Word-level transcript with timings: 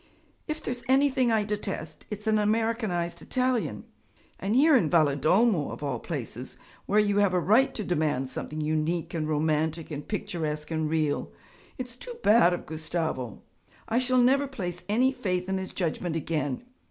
'If 0.47 0.63
there's 0.63 0.81
anything 0.89 1.31
I 1.31 1.43
detest, 1.43 2.07
it's 2.09 2.25
an 2.25 2.39
Americanized 2.39 3.21
Italian 3.21 3.83
and 4.39 4.55
here 4.55 4.75
in 4.75 4.89
Valedolmo 4.89 5.69
of 5.69 5.83
all 5.83 5.99
places, 5.99 6.57
where 6.87 6.97
you 6.99 7.17
have 7.17 7.35
a 7.35 7.39
right 7.39 7.71
to 7.75 7.83
demand 7.83 8.31
something 8.31 8.61
unique 8.61 9.13
and 9.13 9.29
romantic 9.29 9.91
and 9.91 10.07
picturesque 10.07 10.71
and 10.71 10.89
real. 10.89 11.31
It's 11.77 11.95
too 11.95 12.15
bad 12.23 12.51
of 12.51 12.65
Gustavo! 12.65 13.43
I 13.87 13.99
shall 13.99 14.17
never 14.17 14.47
place 14.47 14.81
any 14.89 15.11
faith 15.11 15.47
in 15.47 15.59
his 15.59 15.71
judgment 15.71 16.15
again. 16.15 16.63